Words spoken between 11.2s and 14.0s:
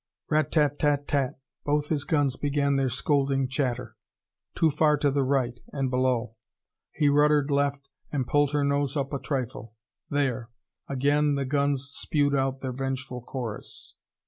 the guns spewed out their vengeful chorus.